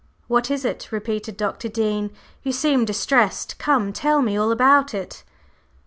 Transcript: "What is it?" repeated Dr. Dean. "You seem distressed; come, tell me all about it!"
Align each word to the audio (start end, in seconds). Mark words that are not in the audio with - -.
"What 0.27 0.49
is 0.49 0.65
it?" 0.65 0.87
repeated 0.91 1.37
Dr. 1.37 1.67
Dean. 1.69 2.09
"You 2.41 2.51
seem 2.51 2.85
distressed; 2.85 3.59
come, 3.59 3.93
tell 3.93 4.23
me 4.23 4.35
all 4.35 4.49
about 4.49 4.95
it!" 4.95 5.23